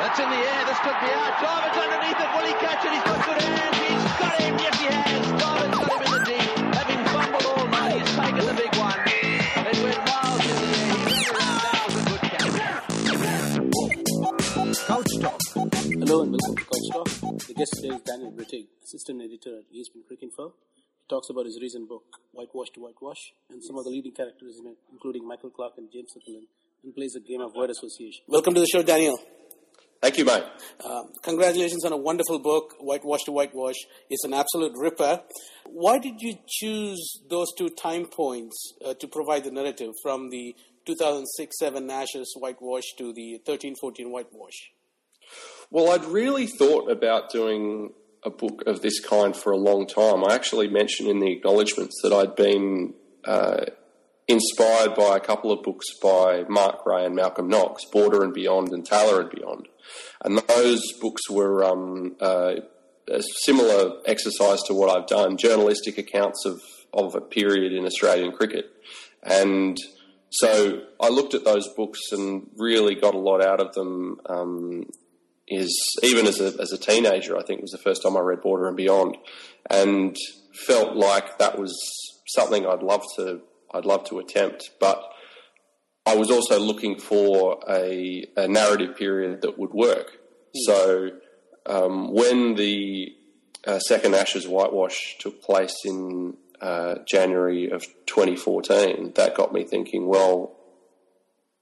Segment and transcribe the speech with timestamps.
[0.00, 0.64] That's in the air.
[0.66, 1.32] This could be out.
[1.40, 2.28] Jarvis underneath it.
[2.34, 2.92] Will he catch it?
[2.92, 3.76] He's got good hands.
[3.78, 4.58] He's got him.
[4.58, 5.26] Yes, he has.
[5.40, 6.56] Jarvis got him in the deep.
[6.74, 9.00] Having fumbled all night, he's taken the big one.
[9.00, 10.94] It went miles in the air.
[11.10, 11.60] He ran around.
[11.60, 12.54] That was a good catch.
[14.86, 15.40] Couch Talk.
[16.00, 17.08] Hello and welcome to Couch Talk.
[17.46, 20.52] The guest today is Daniel Brittig, assistant editor at ESPN Cricinfo.
[20.74, 24.58] He talks about his recent book, Whitewash to Whitewash, and some of the leading characters
[24.58, 26.46] in it, including Michael Clarke and James Sutherland,
[26.84, 28.22] and plays a game of word association.
[28.26, 29.18] Welcome to the show, Daniel.
[30.02, 30.46] Thank you, Mike.
[30.82, 33.76] Uh, congratulations on a wonderful book, Whitewash to Whitewash.
[34.08, 35.20] It's an absolute ripper.
[35.66, 40.56] Why did you choose those two time points uh, to provide the narrative from the
[40.88, 43.74] 2006-7 Ashes Whitewash to the 13-14
[44.10, 44.70] Whitewash?
[45.70, 47.92] Well, I'd really thought about doing
[48.24, 50.24] a book of this kind for a long time.
[50.24, 53.66] I actually mentioned in the acknowledgements that I'd been uh,
[54.30, 58.72] inspired by a couple of books by Mark Ray and Malcolm Knox, Border and Beyond
[58.72, 59.68] and Taylor and Beyond.
[60.24, 62.54] And those books were um, uh,
[63.08, 66.60] a similar exercise to what I've done, journalistic accounts of,
[66.92, 68.66] of a period in Australian cricket.
[69.22, 69.76] And
[70.30, 74.20] so I looked at those books and really got a lot out of them.
[74.26, 74.86] Um,
[75.50, 78.40] is even as a, as a teenager, I think was the first time I read
[78.40, 79.16] Border and Beyond,
[79.68, 80.16] and
[80.64, 81.76] felt like that was
[82.28, 83.40] something I'd love to
[83.72, 85.02] I'd love to attempt, but
[86.06, 90.12] I was also looking for a, a narrative period that would work.
[90.12, 90.60] Mm.
[90.64, 91.10] So
[91.66, 93.14] um, when the
[93.66, 100.06] uh, second Ashes whitewash took place in uh, January of 2014, that got me thinking.
[100.06, 100.56] Well,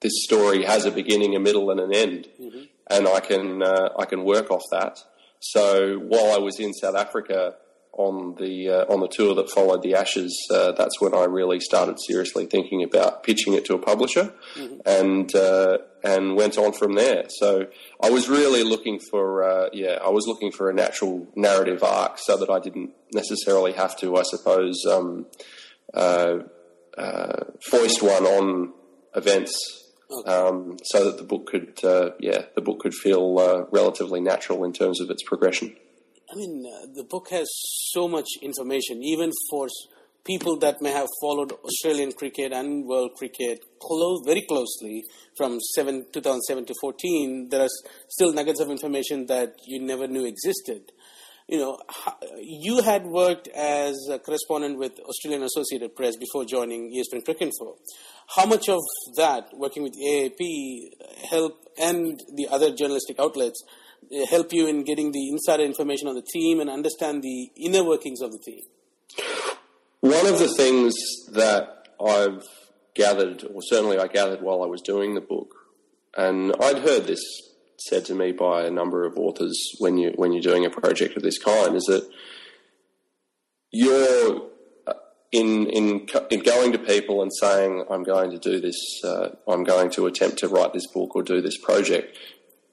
[0.01, 2.63] this story has a beginning, a middle, and an end, mm-hmm.
[2.89, 4.99] and I can uh, I can work off that.
[5.41, 7.57] So while I was in South Africa
[7.93, 11.59] on the uh, on the tour that followed the Ashes, uh, that's when I really
[11.59, 14.77] started seriously thinking about pitching it to a publisher, mm-hmm.
[14.87, 17.25] and uh, and went on from there.
[17.29, 17.67] So
[18.01, 22.19] I was really looking for uh, yeah, I was looking for a natural narrative arc,
[22.19, 25.27] so that I didn't necessarily have to, I suppose, um,
[25.93, 26.39] uh,
[26.97, 28.73] uh, foist one on
[29.15, 29.85] events.
[30.11, 30.33] Okay.
[30.33, 31.79] Um, so that the book could,
[32.19, 35.77] yeah, the book could feel relatively natural in terms of its progression.
[36.31, 37.49] I mean, uh, the book has
[37.93, 39.69] so much information, even for
[40.27, 45.05] people that may have followed Australian cricket and world cricket close, very closely
[45.39, 47.49] from seven, 2007 to 14.
[47.51, 47.69] There are
[48.11, 50.93] still nuggets of information that you never knew existed.
[51.49, 51.79] You know,
[52.43, 57.77] you had worked as a correspondent with Australian Associated Press before joining ESPN Cricinfo.
[58.37, 58.81] How much of
[59.17, 63.65] that, working with AAP, help and the other journalistic outlets,
[64.31, 68.21] help you in getting the insider information on the team and understand the inner workings
[68.21, 68.63] of the team?
[70.01, 70.95] One of the things
[71.33, 72.45] that I've
[72.95, 75.55] gathered, or certainly I gathered while I was doing the book,
[76.17, 77.21] and I'd heard this
[77.79, 81.17] said to me by a number of authors when you when you're doing a project
[81.17, 82.09] of this kind, is that
[83.71, 84.43] you're
[84.87, 84.95] uh,
[85.33, 89.65] in in in going to people and saying I'm going to do this, uh, I'm
[89.65, 92.17] going to attempt to write this book or do this project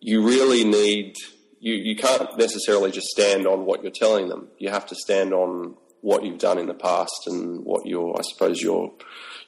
[0.05, 1.15] you really need
[1.59, 4.49] you, you can't necessarily just stand on what you're telling them.
[4.59, 8.21] You have to stand on what you've done in the past and what your I
[8.21, 8.93] suppose your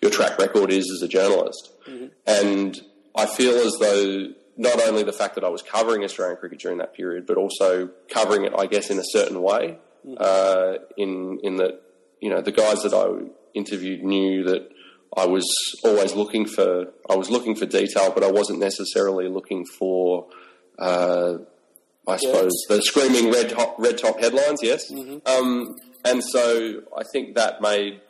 [0.02, 1.74] your track record is as a journalist.
[1.88, 2.08] Mm-hmm.
[2.26, 2.82] And
[3.16, 6.80] I feel as though not only the fact that I was covering Australian cricket during
[6.80, 9.78] that period, but also covering it, I guess, in a certain way.
[10.04, 10.16] Mm-hmm.
[10.20, 11.84] Uh, in in that
[12.20, 14.70] you know the guys that I interviewed knew that
[15.16, 15.48] I was
[15.84, 20.28] always looking for I was looking for detail, but I wasn't necessarily looking for
[20.80, 21.38] uh,
[22.08, 24.60] I suppose the screaming red top, red top headlines.
[24.62, 25.28] Yes, mm-hmm.
[25.28, 28.02] um, and so I think that made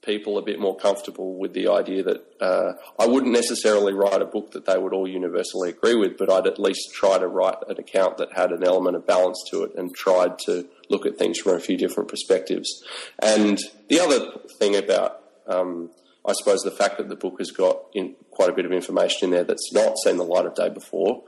[0.00, 4.26] people a bit more comfortable with the idea that uh, I wouldn't necessarily write a
[4.26, 7.56] book that they would all universally agree with, but I'd at least try to write
[7.68, 11.18] an account that had an element of balance to it and tried to look at
[11.18, 12.82] things from a few different perspectives.
[13.18, 13.58] And
[13.88, 15.90] the other thing about um,
[16.28, 17.86] I suppose the fact that the book has got
[18.30, 21.22] quite a bit of information in there that's not seen the light of day before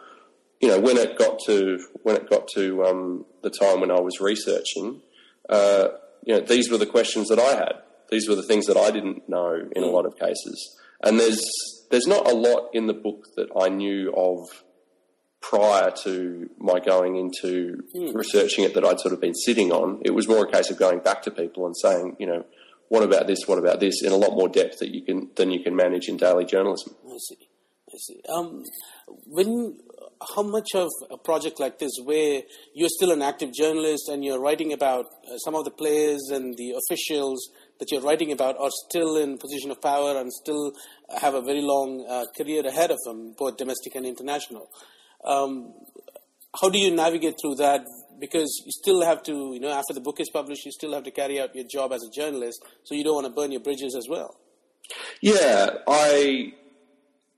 [0.61, 4.01] you know, when it got to when it got to um, the time when I
[4.01, 5.01] was researching,
[5.49, 5.89] uh,
[6.25, 7.73] you know, these were the questions that I had.
[8.11, 10.77] These were the things that I didn't know in a lot of cases.
[11.03, 11.43] And there's
[11.91, 14.65] there's not a lot in the book that I knew of
[15.41, 18.15] prior to my going into mm.
[18.15, 20.03] researching it that I'd sort of been sitting on.
[20.05, 22.45] It was more a case of going back to people and saying, you know,
[22.89, 23.47] what about this?
[23.47, 24.03] What about this?
[24.03, 26.95] In a lot more depth that you can than you can manage in daily journalism.
[27.07, 27.49] I see.
[27.89, 28.21] I see.
[28.29, 28.65] Um,
[29.27, 29.79] when
[30.35, 32.43] how much of a project like this, where
[32.75, 36.57] you're still an active journalist and you're writing about uh, some of the players and
[36.57, 40.73] the officials that you're writing about are still in position of power and still
[41.21, 44.69] have a very long uh, career ahead of them, both domestic and international.
[45.25, 45.73] Um,
[46.61, 47.87] how do you navigate through that?
[48.19, 51.05] Because you still have to, you know, after the book is published, you still have
[51.05, 53.63] to carry out your job as a journalist, so you don't want to burn your
[53.63, 54.37] bridges as well.
[55.23, 56.53] Yeah, I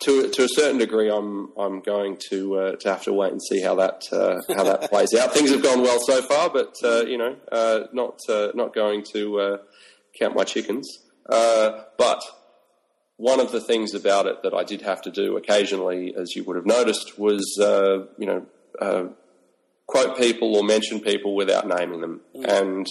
[0.02, 3.43] to to a certain degree, I'm I'm going to uh, to have to wait and
[3.43, 5.32] see how that uh, how that plays out.
[5.32, 9.04] Things have gone well so far, but uh, you know, uh, not uh, not going
[9.12, 9.56] to uh,
[10.19, 10.88] count my chickens.
[11.28, 12.22] but
[13.16, 16.44] one of the things about it that I did have to do occasionally, as you
[16.44, 17.44] would have noticed, was
[18.19, 18.46] you know
[19.87, 22.46] quote people or mention people without naming them, mm.
[22.46, 22.87] and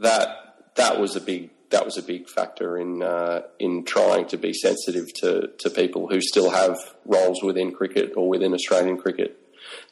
[0.00, 4.36] that that was a big that was a big factor in uh, in trying to
[4.36, 9.36] be sensitive to, to people who still have roles within cricket or within Australian cricket,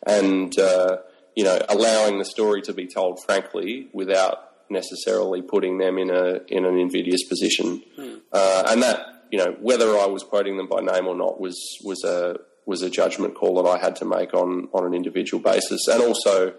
[0.06, 0.99] and uh,
[1.34, 6.40] you know allowing the story to be told frankly without necessarily putting them in a
[6.46, 8.14] in an invidious position, hmm.
[8.32, 11.58] uh, and that you know whether I was quoting them by name or not was
[11.82, 15.43] was a was a judgment call that I had to make on on an individual
[15.43, 16.55] basis, and also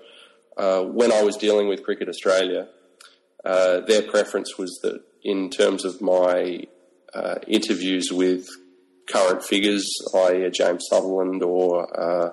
[0.57, 2.67] uh, when I was dealing with Cricket Australia.
[3.45, 6.67] Uh, their preference was that in terms of my
[7.13, 8.47] uh, interviews with
[9.07, 9.85] current figures,
[10.15, 12.29] i.e., James Sutherland or uh,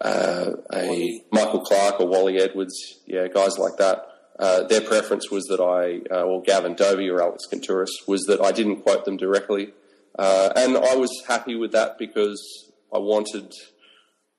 [0.00, 4.08] uh, a Michael Clarke or Wally Edwards, yeah, guys like that.
[4.38, 8.40] Uh, their preference was that I, uh, or Gavin Dovey or Alex Kantouris, was that
[8.40, 9.72] I didn't quote them directly.
[10.18, 13.52] Uh, and I was happy with that because I wanted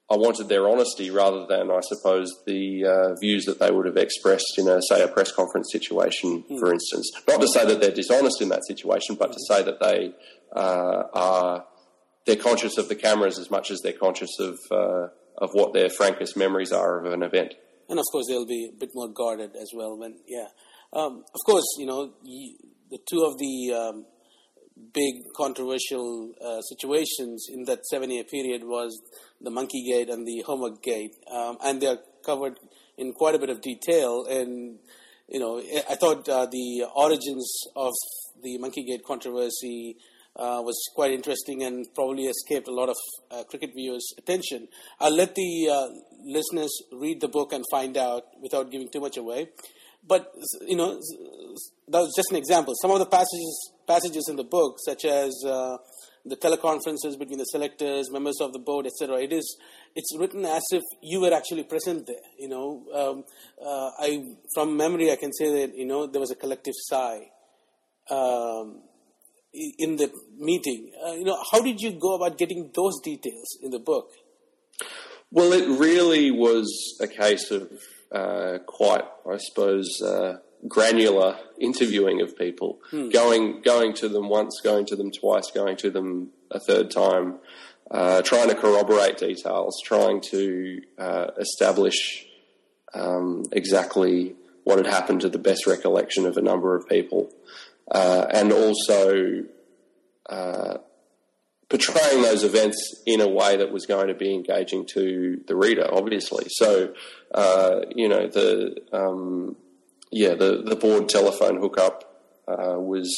[0.09, 3.97] I wanted their honesty rather than, I suppose, the uh, views that they would have
[3.97, 6.59] expressed in a, say, a press conference situation, mm.
[6.59, 7.11] for instance.
[7.27, 10.13] Not to say that they're dishonest in that situation, but to say that they
[10.55, 11.65] uh, are
[12.25, 15.07] they're conscious of the cameras as much as they're conscious of uh,
[15.37, 17.55] of what their frankest memories are of an event.
[17.89, 19.97] And of course, they'll be a bit more guarded as well.
[19.97, 20.47] When yeah,
[20.93, 24.05] um, of course, you know, the two of the um,
[24.93, 28.99] big controversial uh, situations in that seven year period was
[29.41, 32.59] the Monkey Gate and the Homework Gate, um, and they are covered
[32.97, 34.25] in quite a bit of detail.
[34.25, 34.79] And
[35.27, 37.93] you know, I thought uh, the origins of
[38.43, 39.97] the Monkey Gate controversy
[40.35, 42.97] uh, was quite interesting and probably escaped a lot of
[43.31, 44.67] uh, cricket viewers' attention.
[44.99, 45.87] I'll let the uh,
[46.25, 49.49] listeners read the book and find out without giving too much away.
[50.07, 50.31] But
[50.67, 50.99] you know,
[51.87, 52.73] that was just an example.
[52.81, 55.77] Some of the passages passages in the book, such as uh,
[56.25, 59.21] the teleconferences between the selectors, members of the board, etc.
[59.21, 59.57] It is
[59.95, 62.15] it's written as if you were actually present there.
[62.39, 63.23] You know, um,
[63.63, 64.23] uh, I
[64.53, 67.29] from memory I can say that you know there was a collective sigh
[68.09, 68.81] um,
[69.53, 70.91] in the meeting.
[71.05, 74.09] Uh, you know, how did you go about getting those details in the book?
[75.31, 77.69] Well, it really was a case of
[78.11, 80.37] uh, quite, I suppose uh,
[80.67, 83.09] granular interviewing of people, hmm.
[83.09, 87.39] going going to them once, going to them twice, going to them a third time,
[87.91, 92.25] uh, trying to corroborate details, trying to uh, establish
[92.93, 97.31] um, exactly what had happened to the best recollection of a number of people,
[97.91, 99.43] uh, and also
[100.27, 100.77] uh,
[101.69, 105.87] portraying those events in a way that was going to be engaging to the reader,
[105.91, 106.45] obviously.
[106.49, 106.93] So,
[107.33, 109.55] uh, you know, the um,
[110.11, 112.03] yeah, the, the board telephone hookup
[112.47, 113.09] uh, was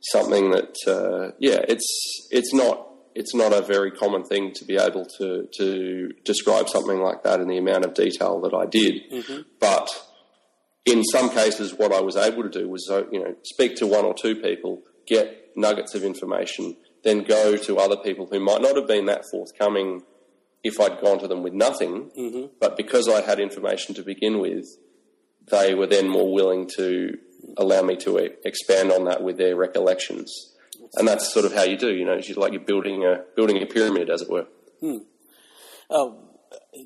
[0.00, 4.76] something that uh, yeah, it's it's not it's not a very common thing to be
[4.76, 9.10] able to to describe something like that in the amount of detail that I did,
[9.10, 9.42] mm-hmm.
[9.60, 9.88] but
[10.84, 13.86] in some cases, what I was able to do was uh, you know speak to
[13.86, 18.62] one or two people, get nuggets of information, then go to other people who might
[18.62, 20.02] not have been that forthcoming
[20.64, 22.46] if I'd gone to them with nothing, mm-hmm.
[22.60, 24.66] but because I had information to begin with,
[25.50, 27.18] they were then more willing to
[27.56, 30.54] allow me to expand on that with their recollections.
[30.94, 33.60] And that's sort of how you do, you know, it's like you're building a building
[33.62, 34.46] a pyramid, as it were.
[34.80, 34.98] Hmm.
[35.90, 36.10] Uh,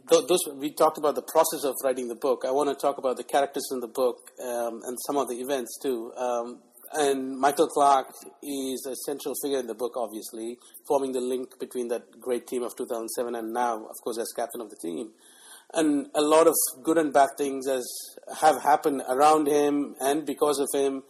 [0.08, 2.44] those, we talked about the process of writing the book.
[2.46, 5.36] I want to talk about the characters in the book um, and some of the
[5.36, 6.12] events too.
[6.16, 6.60] Um,
[6.94, 11.88] and Michael Clarke is a central figure in the book, obviously, forming the link between
[11.88, 15.10] that great team of 2007 and now, of course, as captain of the team
[15.74, 17.86] and a lot of good and bad things as
[18.40, 21.02] have happened around him and because of him.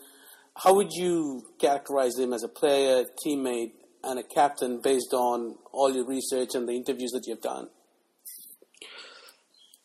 [0.57, 3.73] How would you characterize him as a player, teammate,
[4.05, 7.69] and a captain based on all your research and the interviews that you've done?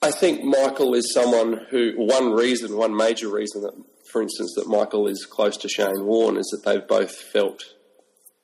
[0.01, 3.74] I think Michael is someone who one reason, one major reason that,
[4.12, 7.63] for instance, that Michael is close to Shane Warne is that they've both felt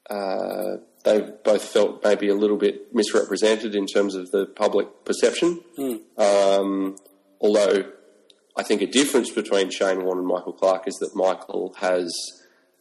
[0.09, 5.61] uh, they both felt maybe a little bit misrepresented in terms of the public perception.
[5.77, 5.99] Mm.
[6.17, 6.95] Um,
[7.41, 7.91] although
[8.55, 12.13] I think a difference between Shane Warne and Michael Clarke is that Michael has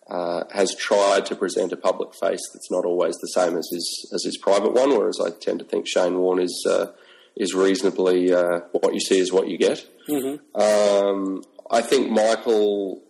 [0.09, 4.11] uh, has tried to present a public face that's not always the same as his
[4.15, 4.91] as his private one.
[4.91, 6.93] Whereas I tend to think Shane Warne is uh,
[7.37, 9.87] is reasonably uh, what you see is what you get.
[10.09, 10.61] Mm-hmm.
[10.61, 13.03] Um, I think Michael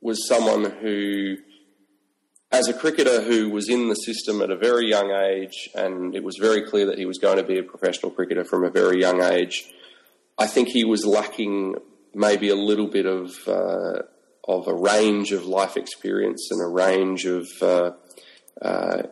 [0.00, 1.36] was someone who,
[2.52, 6.22] as a cricketer who was in the system at a very young age, and it
[6.22, 9.00] was very clear that he was going to be a professional cricketer from a very
[9.00, 9.64] young age.
[10.38, 11.76] I think he was lacking
[12.14, 14.02] maybe a little bit of uh,
[14.48, 17.90] of a range of life experience and a range of uh,
[18.62, 19.02] uh,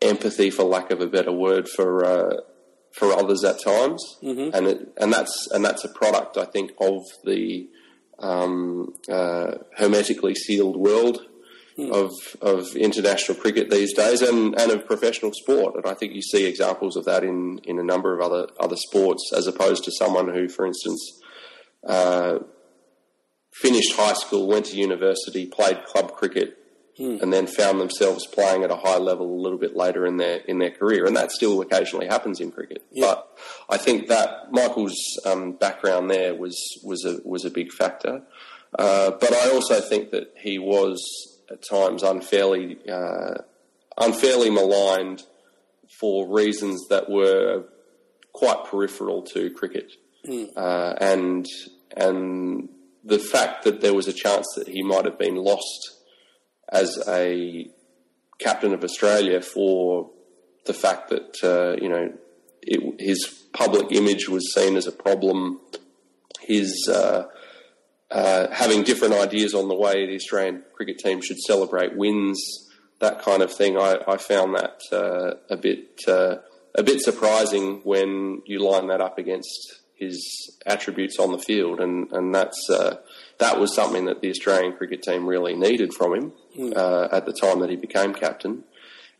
[0.00, 2.36] empathy, for lack of a better word, for uh,
[2.92, 4.54] for others at times, Mm-hmm.
[4.54, 7.68] and it, and that's and that's a product I think of the
[8.18, 11.26] um, uh, hermetically sealed world
[11.92, 15.76] of of international cricket these days, and, and of professional sport.
[15.76, 18.76] And I think you see examples of that in, in a number of other other
[18.76, 21.20] sports, as opposed to someone who, for instance,
[21.86, 22.38] uh,
[23.52, 26.58] finished high school, went to university, played club cricket,
[26.98, 30.38] and then found themselves playing at a high level a little bit later in their
[30.40, 32.84] in their career, and that still occasionally happens in cricket.
[32.92, 33.06] Yeah.
[33.06, 33.38] But
[33.70, 38.22] I think that Michael's um, background there was was a was a big factor.
[38.78, 41.00] Uh, but I also think that he was
[41.50, 43.34] at times unfairly uh,
[43.98, 45.22] unfairly maligned
[45.98, 47.64] for reasons that were
[48.32, 49.92] quite peripheral to cricket,
[50.56, 51.46] uh, and
[51.96, 52.68] and
[53.04, 55.96] the fact that there was a chance that he might have been lost
[56.70, 57.68] as a
[58.38, 60.10] captain of Australia for
[60.66, 62.12] the fact that uh, you know
[62.62, 65.60] it, his public image was seen as a problem.
[66.40, 66.88] His
[68.10, 73.22] uh, having different ideas on the way the Australian cricket team should celebrate wins, that
[73.22, 73.76] kind of thing.
[73.76, 76.36] I, I found that uh, a bit uh,
[76.74, 82.10] a bit surprising when you line that up against his attributes on the field, and
[82.12, 82.96] and that's uh,
[83.38, 86.32] that was something that the Australian cricket team really needed from him
[86.76, 88.64] uh, at the time that he became captain.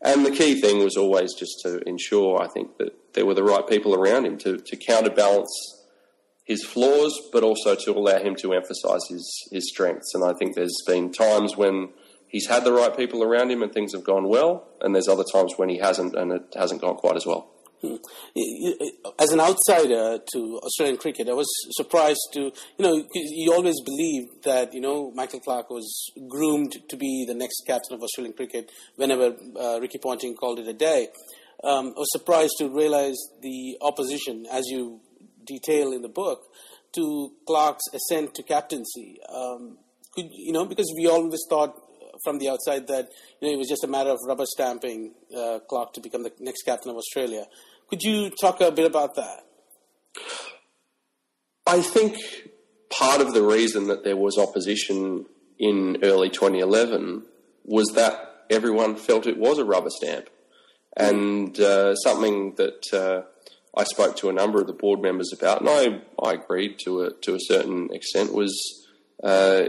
[0.03, 3.43] And the key thing was always just to ensure, I think, that there were the
[3.43, 5.80] right people around him to, to counterbalance
[6.51, 10.09] his flaws, but also to allow him to emphasise his, his strengths.
[10.15, 11.75] And I think there's been times when
[12.33, 15.27] he's had the right people around him and things have gone well, and there's other
[15.35, 17.43] times when he hasn't and it hasn't gone quite as well.
[17.83, 18.77] You-
[19.23, 21.49] As an outsider to Australian cricket, I was
[21.81, 22.41] surprised to,
[22.77, 25.87] you know you always believed that, you know, Michael Clarke was
[26.33, 28.65] groomed to be the next captain of Australian cricket
[29.01, 29.25] whenever
[29.59, 31.01] uh, Ricky Ponting called it a day.
[31.71, 33.17] Um, I was surprised to realize
[33.47, 33.57] the
[33.89, 34.99] opposition, as you
[35.53, 36.39] detail in the book,
[36.95, 39.19] to Clarke's ascent to captaincy.
[39.33, 39.77] Um,
[40.13, 41.73] could, you know, because we always thought
[42.23, 45.59] from the outside that you know it was just a matter of rubber stamping uh,
[45.69, 47.45] Clarke to become the next captain of Australia.
[47.89, 49.39] Could you talk a bit about that?
[51.65, 52.17] I think
[52.89, 55.25] part of the reason that there was opposition
[55.59, 57.23] in early 2011
[57.63, 60.29] was that everyone felt it was a rubber stamp.
[60.97, 63.21] And uh, something that uh,
[63.75, 67.01] I spoke to a number of the board members about, and I, I agreed to
[67.03, 68.53] a, to a certain extent, was
[69.23, 69.63] uh,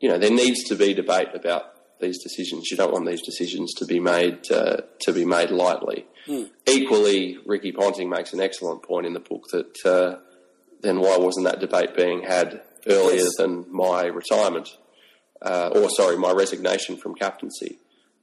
[0.00, 1.64] you know there needs to be debate about
[2.00, 2.70] these decisions.
[2.70, 6.06] You don't want these decisions to be made uh, to be made lightly.
[6.66, 10.18] Equally, Ricky Ponting makes an excellent point in the book that uh,
[10.80, 13.36] then why wasn't that debate being had earlier Yes.
[13.38, 14.68] than my retirement,
[15.42, 17.78] uh, or sorry, my resignation from captaincy?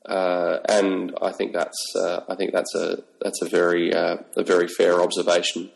[0.06, 4.44] Uh, and I think that's uh, I think that's a that's a very uh, a
[4.44, 5.72] very fair observation.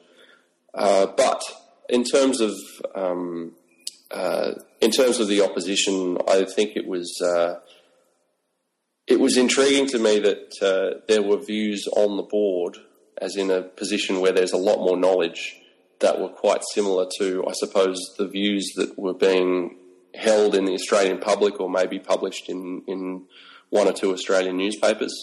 [0.74, 1.42] Uh, but
[1.90, 2.54] in terms of
[2.94, 3.54] um,
[4.12, 7.60] uh, in terms of the opposition, I think it was uh,
[9.08, 12.78] it was intriguing to me that there were views on the board,
[13.18, 15.60] as in a position where there's a lot more knowledge,
[16.00, 19.76] that were quite similar to, I suppose, the views that were being
[20.16, 23.26] held in the Australian public or maybe published in, in
[23.70, 25.14] one or two Australian newspapers.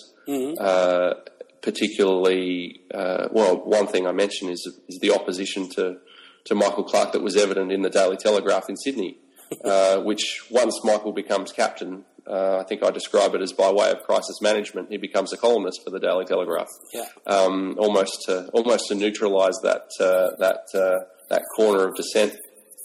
[0.58, 1.14] Uh,
[1.62, 5.96] particularly, uh, well, one thing I mentioned is, is the opposition to,
[6.44, 9.18] to Michael Clarke that was evident in the Daily Telegraph in Sydney,
[9.64, 13.90] uh, which once Michael becomes captain, uh, I think I describe it as by way
[13.90, 17.04] of crisis management, he becomes a columnist for the Daily Telegraph Yeah.
[17.26, 22.32] um, almost to almost to neutralise that uh, that uh, that corner of dissent,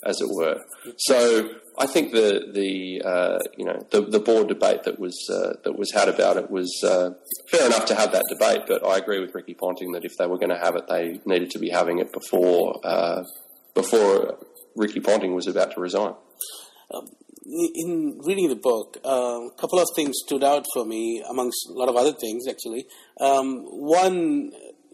[0.06, 0.60] as it were.
[0.98, 1.50] So
[1.82, 5.76] I think the the uh, you know the, the board debate that was uh, that
[5.76, 7.10] was had about it was uh,
[7.50, 10.28] fair enough to have that debate, but I agree with Ricky Ponting that if they
[10.28, 13.24] were going to have it, they needed to be having it before uh,
[13.74, 14.38] before
[14.76, 16.14] Ricky Ponting was about to resign.
[17.84, 21.74] in reading the book, uh, a couple of things stood out for me, amongst a
[21.74, 22.86] lot of other things, actually.
[23.20, 24.52] Um, one,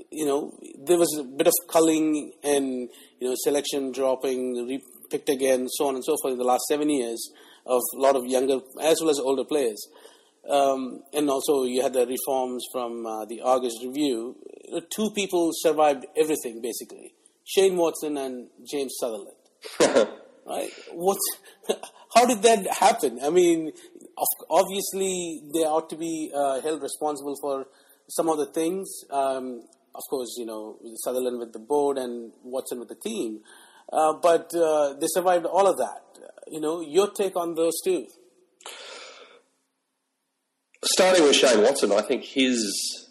[0.09, 2.89] you know, there was a bit of culling and,
[3.19, 6.63] you know, selection dropping, re- picked again, so on and so forth in the last
[6.67, 7.31] seven years.
[7.65, 9.81] of a lot of younger as well as older players.
[10.49, 14.37] Um, and also, you had the reforms from uh, the Argus Review.
[14.89, 19.35] Two people survived everything, basically Shane Watson and James Sutherland.
[20.45, 20.69] right?
[20.93, 21.17] What?
[22.15, 23.19] How did that happen?
[23.21, 23.71] I mean,
[24.49, 27.67] obviously, they ought to be uh, held responsible for
[28.09, 28.89] some of the things.
[29.11, 33.41] Um, of course, you know, Sutherland with the board and Watson with the team.
[33.91, 36.03] Uh, but uh, they survived all of that.
[36.49, 38.07] You know, your take on those two?
[40.83, 43.07] Starting with Shane Watson, I think his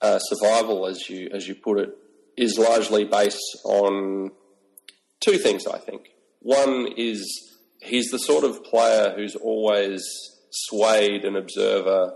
[0.00, 1.96] uh, survival, as you as you put it,
[2.36, 4.30] is largely based on
[5.20, 5.66] two things.
[5.66, 6.08] I think
[6.40, 7.22] one is
[7.80, 10.02] he's the sort of player who's always
[10.50, 12.14] swayed an observer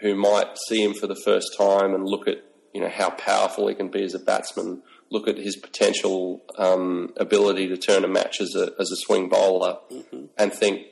[0.00, 2.38] who might see him for the first time and look at
[2.72, 4.82] you know how powerful he can be as a batsman,
[5.14, 9.28] look at his potential um, ability to turn a match as a as a swing
[9.28, 10.26] bowler, mm-hmm.
[10.36, 10.82] and think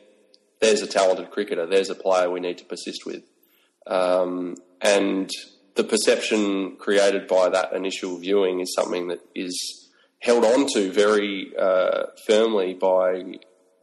[0.60, 3.24] there's a talented cricketer, there's a player we need to persist with,
[3.86, 5.30] um, and
[5.74, 9.54] the perception created by that initial viewing is something that is
[10.20, 13.24] held on to very uh, firmly by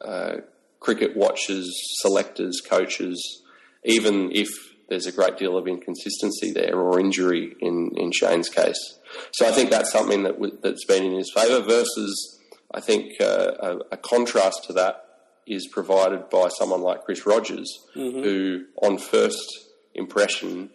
[0.01, 0.37] uh,
[0.79, 3.43] cricket watchers, selectors, coaches,
[3.83, 4.47] even if
[4.87, 8.98] there's a great deal of inconsistency there or injury in, in Shane's case.
[9.33, 11.61] So I think that's something that w- that's been in his favour.
[11.61, 12.39] Versus,
[12.73, 15.03] I think uh, a, a, contrast to that
[15.47, 18.21] is provided by someone like Chris Rogers, mm-hmm.
[18.21, 20.69] who on first impression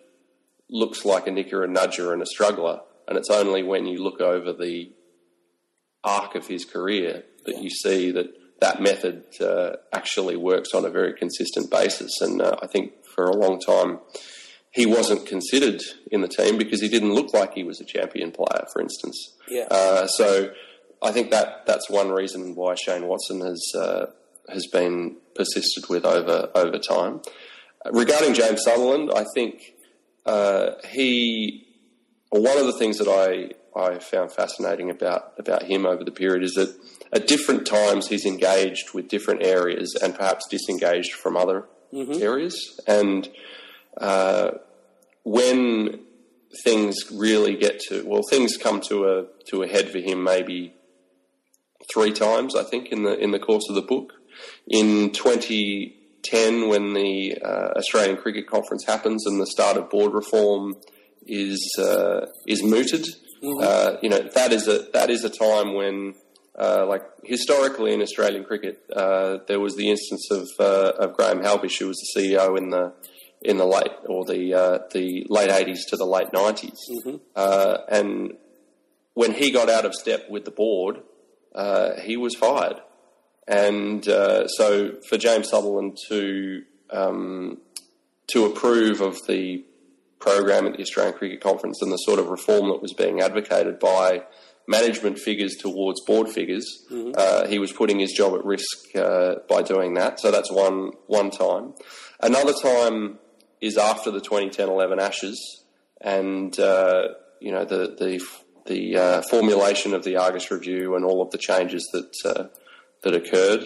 [0.69, 2.81] looks like a nicker, a nudger, and a struggler.
[3.07, 4.93] And it's only when you look over the
[6.03, 7.61] arc of his career that yeah.
[7.61, 8.27] you see that
[8.61, 12.21] that method uh, actually works on a very consistent basis.
[12.21, 14.01] And uh, I think for a long time,
[14.75, 18.33] he wasn't considered in the team because he didn't look like he was a champion
[18.33, 19.35] player, for instance.
[19.49, 19.67] Yeah.
[19.71, 20.51] Uh, so
[21.01, 24.07] I think that that's one reason why Shane Watson has uh,
[24.49, 27.23] has been persisted with over over time.
[27.93, 29.63] Regarding James Sutherland, I think
[30.27, 31.69] uh, he
[32.31, 36.43] one of the things that I I found fascinating about about him over the period
[36.43, 36.77] is that
[37.13, 42.21] at different times he's engaged with different areas and perhaps disengaged from other mm-hmm.
[42.21, 42.81] areas.
[42.89, 43.29] And
[44.01, 44.51] uh,
[45.25, 46.01] when
[46.63, 50.75] things really get to well, things come to a to a head for him maybe
[51.93, 54.13] three times, I think, in the in the course of the book.
[54.69, 60.75] In 2010, when the uh, Australian Cricket Conference happens and the start of board reform
[61.27, 63.07] is uh, is mooted,
[63.43, 63.61] mm-hmm.
[63.63, 66.15] Uh, you know that is a that is a time when
[66.59, 71.41] uh, like historically in Australian cricket, uh, there was the instance of, uh, of Graham
[71.41, 72.93] Halbish, who was the CEO in the
[73.45, 77.17] in the late or the uh, the late eighties to the late 90s mm-hmm.
[77.37, 78.35] Uh, and
[79.15, 81.01] when he got out of step with the board,
[82.03, 82.81] he was fired.
[83.47, 87.59] And so for James Sutherland to um,
[88.29, 89.65] to approve of the
[90.19, 93.79] program at the Australian Cricket Conference and the sort of reform that was being advocated
[93.79, 94.23] by
[94.67, 97.13] management figures towards board figures, mm-hmm.
[97.17, 100.19] uh, he was putting his job at risk uh, by doing that.
[100.21, 101.75] So that's one one time.
[102.21, 103.19] Another time
[103.65, 105.65] is after the 2010-11 Ashes,
[106.01, 107.09] and uh,
[107.41, 108.25] you know the the
[108.67, 112.45] the uh, formulation of the Argus Review and all of the changes that uh,
[113.03, 113.65] that occurred.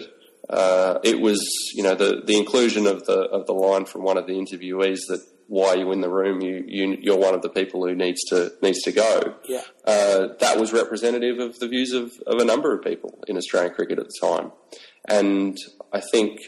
[0.49, 1.39] Uh, it was
[1.75, 4.99] you know the the inclusion of the of the line from one of the interviewees
[5.09, 6.41] that why you in the room.
[6.41, 9.35] You, you you're one of the people who needs to needs to go.
[9.47, 13.35] Yeah, uh, that was representative of the views of, of a number of people in
[13.35, 14.51] Australian cricket at the time,
[15.07, 15.57] and
[15.91, 16.39] I think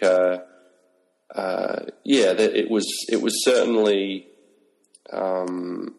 [1.36, 4.28] uh, yeah, that it was it was certainly
[5.12, 5.96] um,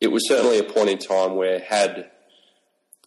[0.00, 2.10] it was certainly a point in time where had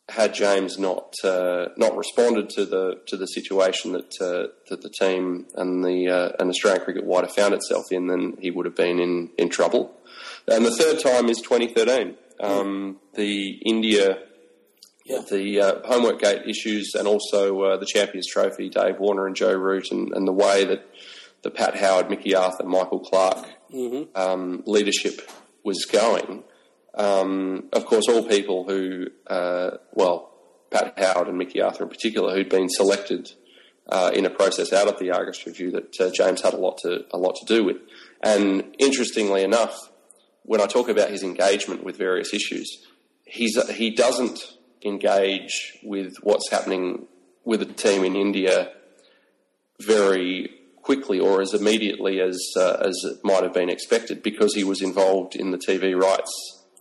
[0.09, 4.91] had James not uh, not responded to the to the situation that uh, that the
[4.99, 8.75] team and the uh, and Australian cricket wider found itself in, then he would have
[8.75, 9.95] been in, in trouble.
[10.47, 14.19] And the third time is 2013, um, the India,
[15.03, 15.21] yeah.
[15.27, 19.53] the uh, homework gate issues, and also uh, the Champions Trophy, Dave Warner and Joe
[19.53, 20.85] Root, and, and the way that
[21.45, 24.19] the Pat Howard, Mickey Arthur, Michael Clarke mm-hmm.
[24.19, 25.21] um, leadership
[25.63, 26.43] was going.
[26.95, 30.31] Um, of course, all people who, uh, well,
[30.71, 33.29] Pat Howard and Mickey Arthur in particular, who'd been selected
[33.87, 36.79] uh, in a process out of the Argus Review that uh, James had a lot
[36.79, 37.77] to a lot to do with.
[38.23, 39.77] And interestingly enough,
[40.41, 42.83] when I talk about his engagement with various issues,
[43.23, 44.39] he's he doesn't
[44.83, 47.05] engage with what's happening
[47.43, 48.71] with the team in India
[49.79, 54.63] very quickly or as immediately as uh, as it might have been expected because he
[54.63, 56.31] was involved in the TV rights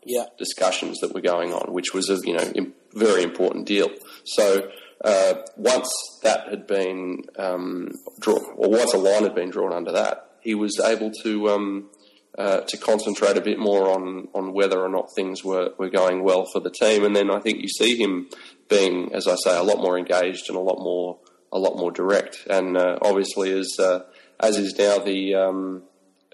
[0.04, 0.26] yeah.
[0.38, 3.88] discussions that were going on, which was a you know very important deal.
[4.24, 4.70] So
[5.02, 5.90] uh, once
[6.22, 10.54] that had been um, drawn, or once a line had been drawn under that, he
[10.54, 11.90] was able to um,
[12.36, 16.22] uh, to concentrate a bit more on on whether or not things were, were going
[16.22, 17.04] well for the team.
[17.04, 18.28] And then I think you see him
[18.68, 21.18] being, as I say, a lot more engaged and a lot more
[21.54, 22.46] a lot more direct.
[22.50, 24.00] And uh, obviously, as uh,
[24.40, 25.82] as is now the um,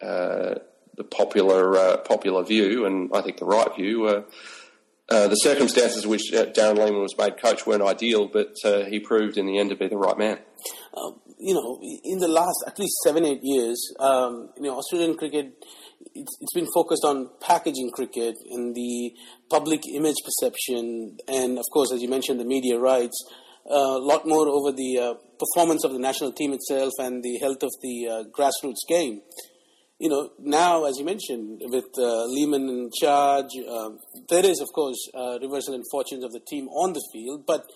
[0.02, 0.54] uh,
[0.96, 4.06] the popular uh, popular view, and I think the right view.
[4.06, 4.22] Uh,
[5.26, 8.54] the circumstances in which Darren Lehmann was made coach weren't ideal, but
[8.88, 10.38] he proved in the end to be the right man.
[10.96, 15.16] Um, you know, in the last at least seven, eight years, um, you know, Australian
[15.16, 15.52] cricket,
[16.14, 19.12] it's, it's been focused on packaging cricket and the
[19.48, 23.18] public image perception, and of course, as you mentioned, the media rights.
[23.66, 27.62] A lot more over the uh, performance of the national team itself and the health
[27.62, 29.20] of the uh, grassroots game
[30.00, 33.90] you know, now, as you mentioned, with uh, Lehmann in charge, uh,
[34.30, 34.96] there is, of course,
[35.42, 37.44] reversal in fortunes of the team on the field.
[37.46, 37.66] But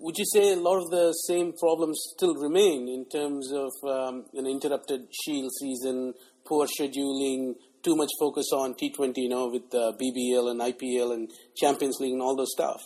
[0.00, 4.24] would you say a lot of the same problems still remain in terms of um,
[4.34, 6.14] an interrupted Shield season,
[6.46, 11.30] poor scheduling, too much focus on T20, you know, with uh, BBL and IPL and
[11.56, 12.80] Champions League and all those stuff?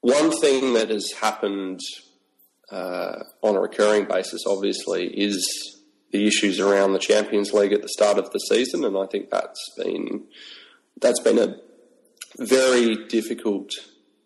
[0.00, 1.80] One thing that has happened
[2.70, 5.46] uh, on a recurring basis, obviously, is
[6.10, 9.30] the issues around the Champions League at the start of the season, and I think
[9.30, 10.24] that's been
[11.00, 11.56] that's been a
[12.38, 13.70] very difficult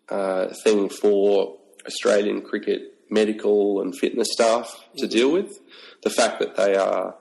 [0.09, 5.59] uh, thing for Australian cricket medical and fitness staff to deal with.
[6.03, 7.15] The fact that they are,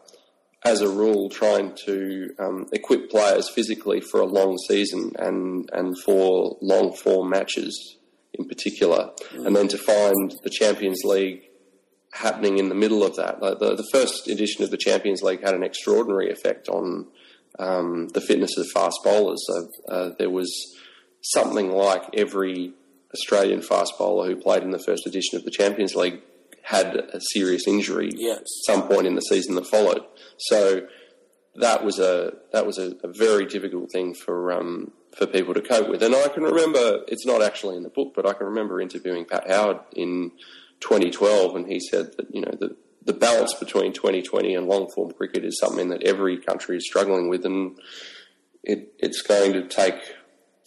[0.64, 5.98] as a rule, trying to um, equip players physically for a long season and and
[6.04, 7.96] for long form matches
[8.38, 9.46] in particular, mm.
[9.46, 11.42] and then to find the Champions League
[12.12, 13.40] happening in the middle of that.
[13.40, 17.08] The, the, the, first edition of the Champions League had an extraordinary effect on
[17.58, 19.44] um, the fitness of fast bowlers.
[19.46, 20.52] So, uh, there was
[21.22, 22.72] something like every
[23.12, 26.20] Australian fast bowler who played in the first edition of the Champions League
[26.62, 28.38] had a serious injury yes.
[28.38, 30.02] at some point in the season that followed.
[30.38, 30.86] So
[31.56, 35.60] that was a that was a, a very difficult thing for um, for people to
[35.60, 36.02] cope with.
[36.02, 39.24] And I can remember it's not actually in the book, but I can remember interviewing
[39.24, 40.32] Pat Howard in
[40.80, 45.12] 2012, and he said that you know the the balance between 2020 and long form
[45.12, 47.78] cricket is something that every country is struggling with, and
[48.62, 49.94] it, it's going to take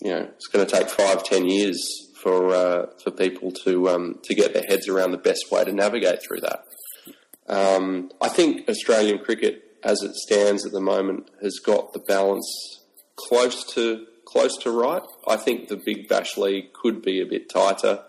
[0.02, 1.80] you know it's going to take five ten years
[2.22, 5.74] for uh, for people to um, to get their heads around the best way to
[5.74, 6.64] navigate through that.
[7.50, 12.50] Um, I think Australian cricket, as it stands at the moment, has got the balance
[13.16, 14.06] close to
[14.38, 15.02] close to right.
[15.28, 18.04] I think the Big Bash League could be a bit tighter.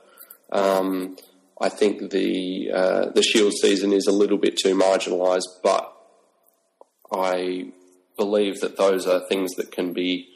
[0.53, 1.17] Um,
[1.59, 5.91] I think the uh, the Shield season is a little bit too marginalised, but
[7.11, 7.73] I
[8.19, 10.29] believe that those are things that can be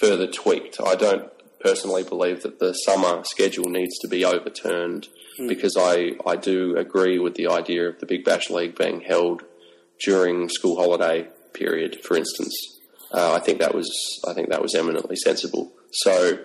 [0.00, 0.80] further tweaked.
[0.80, 1.30] I don't
[1.60, 5.48] personally believe that the summer schedule needs to be overturned mm.
[5.48, 9.42] because I, I do agree with the idea of the Big Bash League being held
[10.02, 12.73] during school holiday period, for instance.
[13.14, 13.90] Uh, I think that was
[14.26, 15.72] I think that was eminently sensible.
[15.92, 16.38] So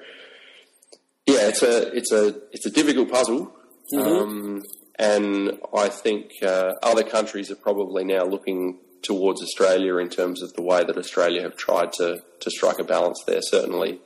[1.25, 3.53] yeah, it's a it's a it's a difficult puzzle.
[3.93, 3.99] Mm-hmm.
[3.99, 4.63] Um,
[4.99, 10.53] and I think uh, other countries are probably now looking towards Australia in terms of
[10.53, 13.41] the way that Australia have tried to, to strike a balance there.
[13.41, 14.01] Certainly,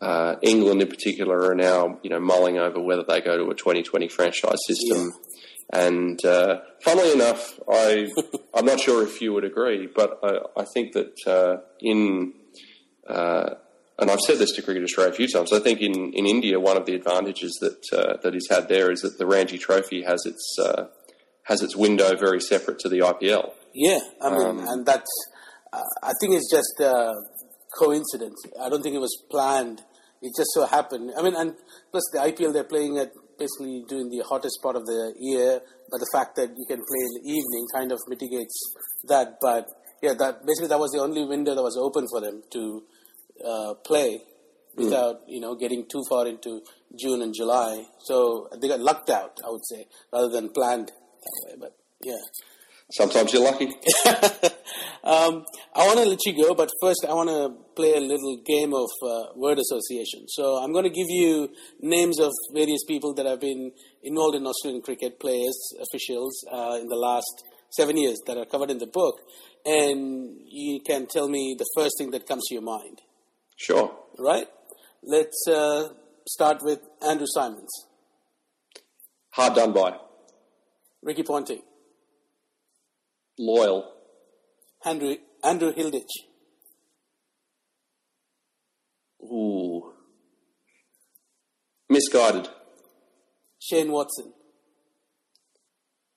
[0.00, 3.54] uh, England in particular are now you know mulling over whether they go to a
[3.54, 4.98] 2020 franchise system.
[4.98, 5.27] Yeah.
[5.72, 8.08] And uh, funnily enough, I
[8.54, 12.32] I'm not sure if you would agree, but I, I think that uh, in
[13.08, 13.54] uh,
[13.98, 15.52] and I've said this to Cricket Australia a few times.
[15.52, 18.90] I think in, in India, one of the advantages that uh, that he's had there
[18.90, 20.86] is that the Ranji Trophy has its uh,
[21.44, 23.52] has its window very separate to the IPL.
[23.74, 25.10] Yeah, I mean, um, and that's
[25.72, 27.14] uh, I think it's just a
[27.76, 28.40] coincidence.
[28.60, 29.82] I don't think it was planned.
[30.22, 31.12] It just so happened.
[31.16, 31.54] I mean, and
[31.90, 35.98] plus the IPL they're playing at basically during the hottest part of the year, but
[35.98, 38.56] the fact that you can play in the evening kind of mitigates
[39.08, 39.38] that.
[39.40, 39.66] But
[40.02, 42.82] yeah, that basically that was the only window that was open for them to
[43.44, 44.20] uh, play
[44.76, 45.24] without mm.
[45.28, 46.62] you know getting too far into
[46.98, 47.84] June and July.
[48.00, 51.54] So they got lucked out, I would say, rather than planned that way.
[51.58, 52.22] But yeah.
[52.90, 53.66] Sometimes you're lucky.
[55.04, 58.38] um, I want to let you go, but first I want to play a little
[58.46, 60.26] game of uh, word association.
[60.28, 61.50] So I'm going to give you
[61.82, 63.72] names of various people that have been
[64.02, 68.70] involved in Australian cricket, players, officials, uh, in the last seven years that are covered
[68.70, 69.16] in the book,
[69.66, 73.02] and you can tell me the first thing that comes to your mind.
[73.56, 73.94] Sure.
[74.18, 74.46] Right?
[75.02, 75.88] Let's uh,
[76.26, 77.86] start with Andrew Symonds.
[79.32, 79.98] Hard done by.
[81.02, 81.62] Ricky Ponting.
[83.38, 83.92] Loyal.
[84.84, 86.24] Andrew, Andrew Hilditch.
[89.22, 89.92] Ooh.
[91.88, 92.48] Misguided.
[93.60, 94.32] Shane Watson,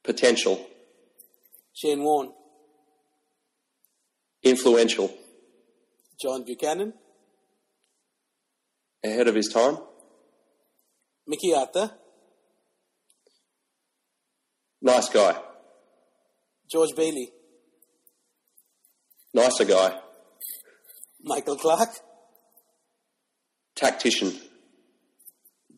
[0.03, 0.65] potential,
[1.73, 2.31] Shane Warne,
[4.43, 5.12] influential,
[6.21, 6.93] John Buchanan,
[9.03, 9.79] ahead of his time,
[11.27, 11.91] Mickey Arthur,
[14.81, 15.36] nice guy,
[16.71, 17.29] George Bailey,
[19.34, 19.99] nicer guy,
[21.23, 21.95] Michael Clarke,
[23.75, 24.34] tactician,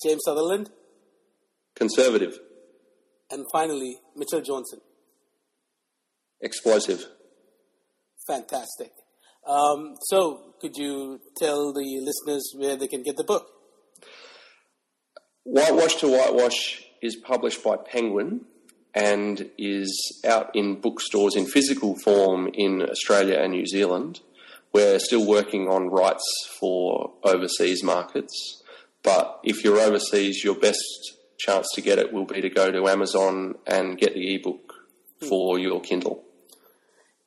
[0.06, 0.69] James Sutherland,
[1.75, 2.38] conservative,
[3.32, 4.79] and finally Mitchell Johnson.
[6.41, 7.06] explosive.
[8.27, 8.91] Fantastic.
[9.47, 13.45] Um, so, could you tell the listeners where they can get the book?
[15.43, 18.45] Whitewash to Whitewash is published by Penguin
[18.93, 24.21] and is out in bookstores in physical form in Australia and New Zealand.
[24.71, 26.23] We're still working on rights
[26.60, 28.62] for overseas markets,
[29.03, 30.84] but if you're overseas, your best
[31.39, 34.73] chance to get it will be to go to Amazon and get the ebook
[35.27, 36.23] for your Kindle.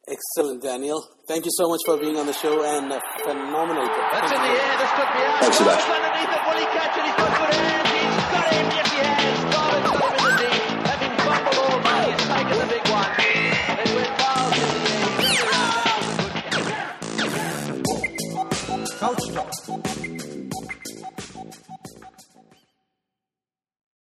[0.08, 1.04] Excellent, Daniel.
[1.26, 3.88] Thank you so much for being on the show and a phenomenal.
[4.12, 4.78] That's in the air.
[4.78, 5.40] This could be out.
[5.40, 7.85] Thanks, Sebastian.